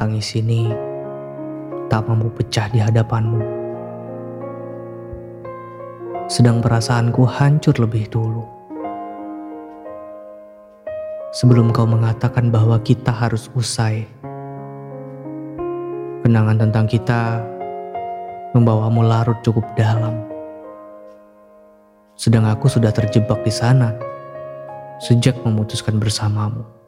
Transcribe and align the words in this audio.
Tangis 0.00 0.32
ini 0.32 0.64
tak 1.92 2.08
mampu 2.08 2.32
pecah 2.32 2.72
di 2.72 2.80
hadapanmu. 2.80 3.36
Sedang 6.24 6.64
perasaanku 6.64 7.20
hancur 7.28 7.76
lebih 7.76 8.08
dulu. 8.08 8.40
Sebelum 11.36 11.68
kau 11.68 11.84
mengatakan 11.84 12.48
bahwa 12.48 12.80
kita 12.80 13.12
harus 13.12 13.52
usai, 13.52 14.08
kenangan 16.24 16.64
tentang 16.64 16.88
kita 16.88 17.44
membawamu 18.56 19.04
larut 19.04 19.36
cukup 19.44 19.68
dalam. 19.76 20.16
Sedang 22.16 22.48
aku 22.48 22.72
sudah 22.72 22.88
terjebak 22.88 23.44
di 23.44 23.52
sana 23.52 23.92
sejak 24.96 25.36
memutuskan 25.44 26.00
bersamamu. 26.00 26.79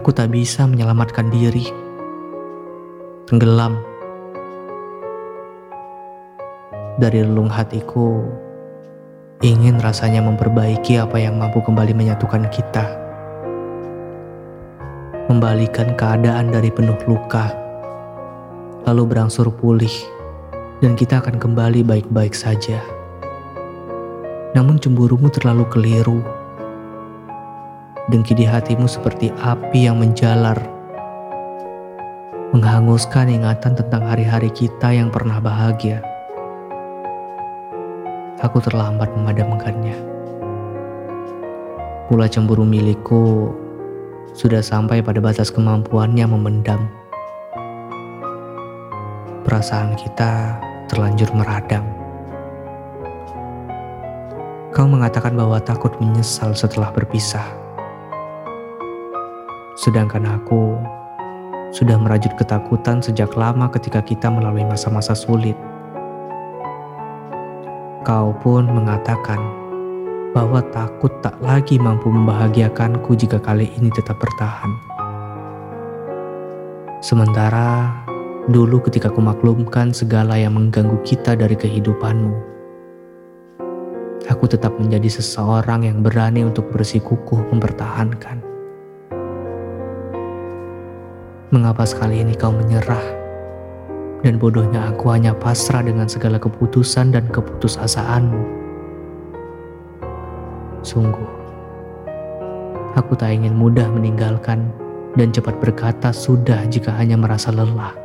Aku 0.00 0.16
tak 0.16 0.32
bisa 0.32 0.64
menyelamatkan 0.64 1.28
diri. 1.28 1.68
Tenggelam. 3.28 3.76
Dari 6.96 7.20
relung 7.20 7.52
hatiku, 7.52 8.24
ingin 9.44 9.76
rasanya 9.76 10.24
memperbaiki 10.24 10.96
apa 10.96 11.20
yang 11.20 11.36
mampu 11.36 11.60
kembali 11.60 11.92
menyatukan 11.92 12.48
kita. 12.48 12.80
Membalikan 15.28 15.92
keadaan 15.92 16.48
dari 16.48 16.72
penuh 16.72 16.96
luka, 17.04 17.52
lalu 18.88 19.04
berangsur 19.04 19.52
pulih, 19.52 19.92
dan 20.80 20.96
kita 20.96 21.20
akan 21.20 21.36
kembali 21.36 21.84
baik-baik 21.84 22.32
saja. 22.32 22.80
Namun 24.56 24.80
cemburumu 24.80 25.28
terlalu 25.28 25.68
keliru 25.68 26.39
dengki 28.10 28.34
di 28.34 28.42
hatimu 28.42 28.90
seperti 28.90 29.30
api 29.38 29.86
yang 29.86 30.02
menjalar, 30.02 30.58
menghanguskan 32.50 33.30
ingatan 33.30 33.78
tentang 33.78 34.02
hari-hari 34.02 34.50
kita 34.50 34.90
yang 34.90 35.14
pernah 35.14 35.38
bahagia. 35.38 36.02
Aku 38.42 38.58
terlambat 38.58 39.14
memadamkannya. 39.14 39.94
Pula 42.10 42.26
cemburu 42.26 42.66
milikku 42.66 43.54
sudah 44.34 44.58
sampai 44.58 44.98
pada 44.98 45.22
batas 45.22 45.54
kemampuannya 45.54 46.26
memendam. 46.26 46.90
Perasaan 49.46 49.94
kita 49.94 50.58
terlanjur 50.90 51.30
meradang. 51.38 51.86
Kau 54.74 54.86
mengatakan 54.90 55.38
bahwa 55.38 55.62
takut 55.62 55.94
menyesal 56.02 56.56
setelah 56.58 56.90
berpisah. 56.90 57.59
Sedangkan 59.80 60.28
aku 60.28 60.76
sudah 61.72 61.96
merajut 61.96 62.36
ketakutan 62.36 63.00
sejak 63.00 63.32
lama 63.32 63.64
ketika 63.72 64.04
kita 64.04 64.28
melalui 64.28 64.60
masa-masa 64.68 65.16
sulit. 65.16 65.56
Kau 68.04 68.36
pun 68.44 68.68
mengatakan 68.68 69.40
bahwa 70.36 70.60
takut 70.68 71.08
tak 71.24 71.32
lagi 71.40 71.80
mampu 71.80 72.12
membahagiakanku 72.12 73.16
jika 73.16 73.40
kali 73.40 73.72
ini 73.80 73.88
tetap 73.88 74.20
bertahan. 74.20 74.68
Sementara 77.00 77.88
dulu 78.52 78.84
ketika 78.84 79.08
ku 79.08 79.24
maklumkan 79.24 79.96
segala 79.96 80.36
yang 80.36 80.60
mengganggu 80.60 81.00
kita 81.08 81.32
dari 81.32 81.56
kehidupanmu, 81.56 82.36
aku 84.28 84.44
tetap 84.44 84.76
menjadi 84.76 85.08
seseorang 85.08 85.88
yang 85.88 86.04
berani 86.04 86.44
untuk 86.44 86.68
bersikukuh 86.68 87.48
mempertahankan. 87.48 88.49
Mengapa 91.50 91.82
sekali 91.82 92.22
ini 92.22 92.38
kau 92.38 92.54
menyerah? 92.54 93.02
Dan 94.22 94.38
bodohnya 94.38 94.94
aku 94.94 95.10
hanya 95.10 95.34
pasrah 95.34 95.82
dengan 95.82 96.06
segala 96.06 96.38
keputusan 96.38 97.10
dan 97.10 97.26
keputusasaanmu. 97.26 98.38
Sungguh, 100.86 101.30
aku 102.94 103.18
tak 103.18 103.34
ingin 103.34 103.58
mudah 103.58 103.90
meninggalkan 103.90 104.70
dan 105.18 105.34
cepat 105.34 105.58
berkata 105.58 106.14
sudah 106.14 106.70
jika 106.70 106.94
hanya 106.94 107.18
merasa 107.18 107.50
lelah. 107.50 107.98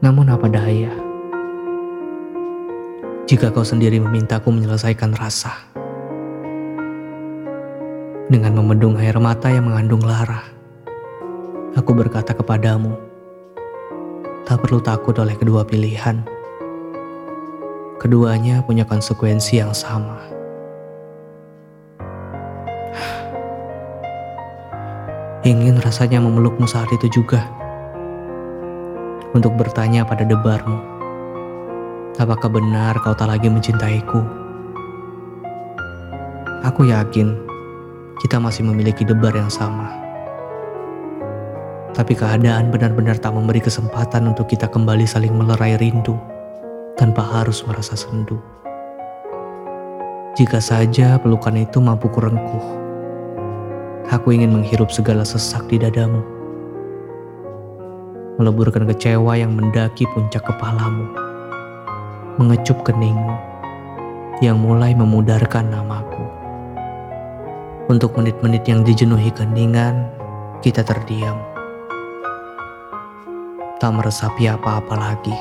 Namun 0.00 0.32
apa 0.32 0.48
daya? 0.48 0.96
Jika 3.28 3.52
kau 3.52 3.68
sendiri 3.68 4.00
memintaku 4.00 4.48
menyelesaikan 4.48 5.12
rasa 5.12 5.67
dengan 8.28 8.60
memendung 8.60 9.00
air 9.00 9.16
mata 9.16 9.48
yang 9.48 9.72
mengandung 9.72 10.04
lara. 10.04 10.44
Aku 11.72 11.96
berkata 11.96 12.36
kepadamu, 12.36 12.92
tak 14.44 14.60
perlu 14.60 14.84
takut 14.84 15.16
oleh 15.16 15.32
kedua 15.32 15.64
pilihan. 15.64 16.20
Keduanya 17.96 18.60
punya 18.68 18.84
konsekuensi 18.84 19.64
yang 19.64 19.72
sama. 19.72 20.20
Ingin 25.48 25.80
rasanya 25.80 26.20
memelukmu 26.20 26.68
saat 26.68 26.92
itu 26.92 27.08
juga. 27.08 27.48
Untuk 29.32 29.56
bertanya 29.56 30.04
pada 30.04 30.28
debarmu, 30.28 30.76
apakah 32.20 32.52
benar 32.52 32.92
kau 33.00 33.16
tak 33.16 33.32
lagi 33.32 33.48
mencintaiku? 33.48 34.20
Aku 36.68 36.84
yakin 36.84 37.47
kita 38.18 38.42
masih 38.42 38.66
memiliki 38.66 39.06
debar 39.06 39.30
yang 39.30 39.50
sama. 39.50 39.94
Tapi 41.94 42.18
keadaan 42.18 42.70
benar-benar 42.74 43.18
tak 43.18 43.34
memberi 43.34 43.62
kesempatan 43.62 44.30
untuk 44.30 44.50
kita 44.50 44.66
kembali 44.66 45.06
saling 45.06 45.34
melerai 45.34 45.78
rindu 45.78 46.18
tanpa 46.98 47.22
harus 47.22 47.62
merasa 47.62 47.94
sendu. 47.94 48.42
Jika 50.34 50.62
saja 50.62 51.18
pelukan 51.18 51.54
itu 51.58 51.78
mampu 51.82 52.06
kurengkuh, 52.10 52.66
aku 54.10 54.34
ingin 54.34 54.54
menghirup 54.54 54.90
segala 54.90 55.22
sesak 55.26 55.66
di 55.70 55.78
dadamu. 55.78 56.22
Meleburkan 58.38 58.86
kecewa 58.86 59.34
yang 59.34 59.54
mendaki 59.58 60.06
puncak 60.14 60.46
kepalamu. 60.46 61.10
Mengecup 62.38 62.86
keningmu 62.86 63.34
yang 64.38 64.62
mulai 64.62 64.94
memudarkan 64.94 65.66
namaku. 65.74 66.37
Untuk 67.88 68.20
menit-menit 68.20 68.68
yang 68.68 68.84
dijenuhi 68.84 69.32
keningan, 69.32 70.12
kita 70.60 70.84
terdiam. 70.84 71.40
Tak 73.80 73.96
meresapi 73.96 74.44
apa-apa 74.44 74.92
lagi. 74.92 75.32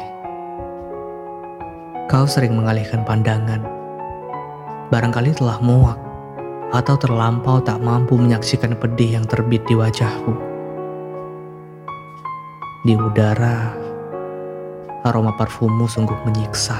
Kau 2.07 2.24
sering 2.24 2.56
mengalihkan 2.56 3.03
pandangan. 3.03 3.68
Barangkali 4.88 5.36
telah 5.36 5.59
muak 5.59 6.00
atau 6.72 6.96
terlampau 6.96 7.59
tak 7.59 7.84
mampu 7.84 8.16
menyaksikan 8.16 8.80
pedih 8.80 9.19
yang 9.19 9.28
terbit 9.28 9.68
di 9.68 9.75
wajahku. 9.75 10.31
Di 12.88 12.96
udara, 12.96 13.75
aroma 15.03 15.36
parfummu 15.36 15.84
sungguh 15.84 16.16
menyiksa. 16.24 16.80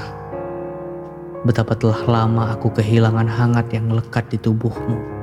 Betapa 1.44 1.76
telah 1.76 2.00
lama 2.08 2.56
aku 2.56 2.72
kehilangan 2.72 3.28
hangat 3.28 3.68
yang 3.76 3.92
lekat 3.92 4.32
di 4.32 4.40
tubuhmu 4.40 5.17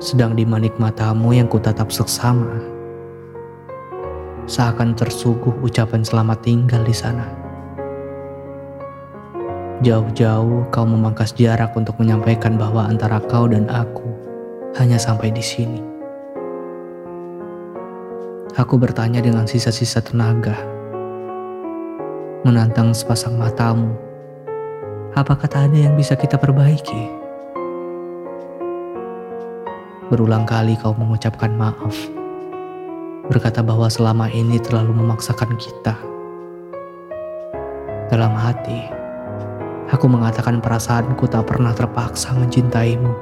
sedang 0.00 0.32
di 0.32 0.48
manik 0.48 0.80
matamu 0.80 1.36
yang 1.36 1.44
kutatap 1.44 1.92
seksama. 1.92 2.56
Seakan 4.48 4.96
tersuguh 4.96 5.60
ucapan 5.60 6.00
selamat 6.00 6.40
tinggal 6.40 6.80
di 6.88 6.96
sana. 6.96 7.28
Jauh-jauh 9.84 10.64
kau 10.72 10.88
memangkas 10.88 11.36
jarak 11.36 11.76
untuk 11.76 12.00
menyampaikan 12.00 12.56
bahwa 12.56 12.88
antara 12.88 13.20
kau 13.28 13.44
dan 13.44 13.68
aku 13.68 14.08
hanya 14.80 14.96
sampai 14.96 15.28
di 15.28 15.44
sini. 15.44 15.84
Aku 18.56 18.80
bertanya 18.80 19.20
dengan 19.20 19.44
sisa-sisa 19.44 20.00
tenaga. 20.00 20.56
Menantang 22.48 22.96
sepasang 22.96 23.36
matamu. 23.36 23.92
Apakah 25.12 25.44
tak 25.44 25.68
ada 25.68 25.76
yang 25.76 25.94
bisa 25.94 26.16
kita 26.16 26.40
perbaiki? 26.40 27.19
Berulang 30.10 30.42
kali 30.42 30.74
kau 30.74 30.90
mengucapkan 30.90 31.54
maaf. 31.54 31.94
Berkata 33.30 33.62
bahwa 33.62 33.86
selama 33.86 34.26
ini 34.26 34.58
terlalu 34.58 34.90
memaksakan 34.90 35.54
kita. 35.54 35.94
Dalam 38.10 38.34
hati, 38.34 38.90
aku 39.86 40.10
mengatakan 40.10 40.58
perasaanku 40.58 41.30
tak 41.30 41.46
pernah 41.46 41.70
terpaksa 41.70 42.34
mencintaimu. 42.34 43.14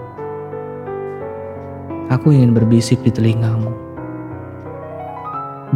Aku 2.09 2.33
ingin 2.33 2.57
berbisik 2.57 3.05
di 3.05 3.13
telingamu 3.13 3.69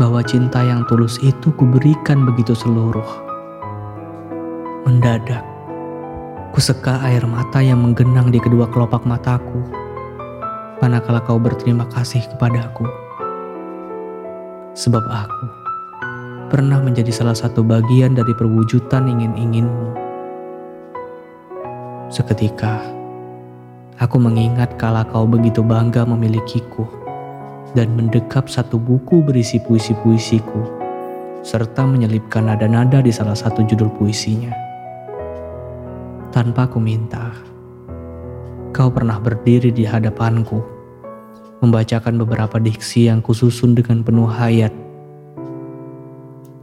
bahwa 0.01 0.25
cinta 0.25 0.65
yang 0.65 0.81
tulus 0.89 1.21
itu 1.21 1.53
kuberikan 1.61 2.25
begitu 2.25 2.57
seluruh. 2.57 3.05
Mendadak, 4.89 5.45
kuseka 6.57 7.05
air 7.05 7.29
mata 7.29 7.61
yang 7.61 7.85
menggenang 7.85 8.33
di 8.33 8.41
kedua 8.41 8.65
kelopak 8.73 9.05
mataku 9.05 9.61
manakala 10.83 11.23
kau 11.23 11.39
berterima 11.39 11.87
kasih 11.95 12.27
kepadaku. 12.35 12.83
Sebab 14.75 15.05
aku 15.07 15.47
pernah 16.51 16.83
menjadi 16.83 17.15
salah 17.15 17.39
satu 17.39 17.63
bagian 17.63 18.19
dari 18.19 18.35
perwujudan 18.35 19.07
ingin-inginmu. 19.07 19.95
Seketika, 22.11 22.83
aku 24.03 24.19
mengingat 24.19 24.75
kala 24.75 25.07
kau 25.07 25.23
begitu 25.23 25.63
bangga 25.63 26.03
memilikiku 26.03 26.85
dan 27.79 27.95
mendekap 27.95 28.51
satu 28.51 28.75
buku 28.75 29.23
berisi 29.23 29.63
puisi-puisiku, 29.63 30.67
serta 31.47 31.87
menyelipkan 31.87 32.51
nada-nada 32.51 32.99
di 32.99 33.15
salah 33.15 33.39
satu 33.39 33.63
judul 33.63 33.89
puisinya. 33.95 34.51
Tanpa 36.35 36.67
aku 36.67 36.83
minta, 36.83 37.52
kau 38.73 38.89
pernah 38.89 39.21
berdiri 39.21 39.69
di 39.69 39.85
hadapanku, 39.85 40.65
membacakan 41.61 42.17
beberapa 42.17 42.57
diksi 42.57 43.13
yang 43.13 43.21
kususun 43.21 43.77
dengan 43.77 44.01
penuh 44.01 44.25
hayat. 44.25 44.73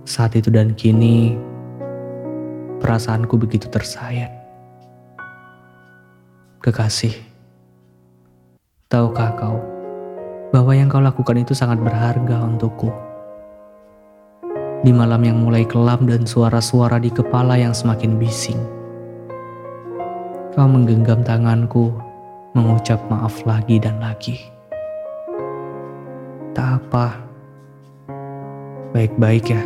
Saat 0.10 0.34
itu 0.34 0.50
dan 0.50 0.74
kini, 0.74 1.38
perasaanku 2.82 3.38
begitu 3.38 3.70
tersayat. 3.70 4.34
Kekasih, 6.66 7.14
tahukah 8.90 9.32
kau 9.38 9.58
bahwa 10.50 10.74
yang 10.74 10.90
kau 10.90 11.00
lakukan 11.00 11.38
itu 11.38 11.54
sangat 11.54 11.78
berharga 11.78 12.42
untukku? 12.42 12.90
Di 14.82 14.90
malam 14.90 15.22
yang 15.22 15.38
mulai 15.46 15.62
kelam 15.62 16.10
dan 16.10 16.26
suara-suara 16.26 16.98
di 16.98 17.14
kepala 17.14 17.54
yang 17.54 17.78
semakin 17.78 18.18
bising 18.18 18.79
Kau 20.60 20.68
menggenggam 20.68 21.24
tanganku, 21.24 21.88
mengucap 22.52 23.00
maaf 23.08 23.48
lagi 23.48 23.80
dan 23.80 23.96
lagi. 24.04 24.44
Tak 26.52 26.84
apa, 26.84 27.16
baik-baik 28.92 29.56
ya. 29.56 29.64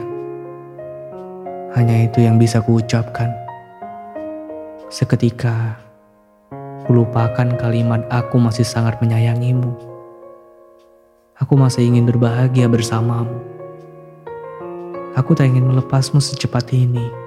Hanya 1.73 2.05
itu 2.05 2.21
yang 2.21 2.37
bisa 2.37 2.61
kuucapkan. 2.61 3.33
Seketika, 4.93 5.81
kulupakan 6.85 7.57
kalimat 7.57 8.05
aku 8.13 8.37
masih 8.37 8.61
sangat 8.61 9.01
menyayangimu. 9.01 9.73
Aku 11.41 11.57
masih 11.57 11.89
ingin 11.89 12.05
berbahagia 12.05 12.69
bersamamu. 12.69 13.41
Aku 15.17 15.33
tak 15.33 15.49
ingin 15.49 15.73
melepasmu 15.73 16.21
secepat 16.21 16.69
ini 16.69 17.22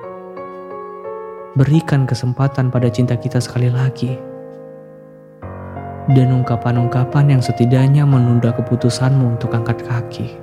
berikan 1.56 2.05
kesempatan 2.05 2.69
pada 2.69 2.93
cinta 2.93 3.17
kita 3.17 3.41
sekali 3.41 3.73
lagi. 3.73 4.12
Dan 6.06 6.44
ungkapan-ungkapan 6.44 7.35
yang 7.35 7.43
setidaknya 7.43 8.06
menunda 8.06 8.53
keputusanmu 8.55 9.41
untuk 9.41 9.56
angkat 9.56 9.82
kaki. 9.82 10.38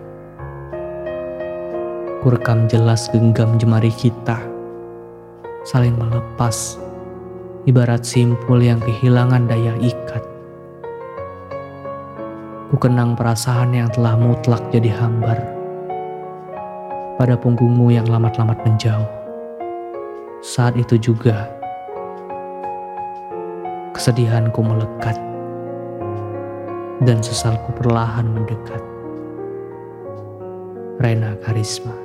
Kurekam 2.20 2.68
jelas 2.68 3.08
genggam 3.14 3.56
jemari 3.62 3.94
kita, 3.94 4.42
saling 5.64 5.96
melepas, 5.96 6.82
ibarat 7.70 8.04
simpul 8.04 8.60
yang 8.60 8.82
kehilangan 8.82 9.48
daya 9.48 9.78
ikat. 9.80 10.24
Ku 12.74 12.76
kenang 12.82 13.14
perasaan 13.14 13.72
yang 13.72 13.88
telah 13.94 14.18
mutlak 14.18 14.66
jadi 14.74 14.90
hambar 14.98 15.38
pada 17.22 17.38
punggungmu 17.38 17.94
yang 17.94 18.10
lamat-lamat 18.10 18.58
menjauh. 18.66 19.23
Saat 20.44 20.76
itu 20.76 21.00
juga, 21.00 21.48
kesedihanku 23.96 24.60
melekat 24.60 25.16
dan 27.08 27.24
sesalku 27.24 27.72
perlahan 27.80 28.28
mendekat. 28.28 28.84
Rena 31.00 31.40
Karisma 31.40 32.03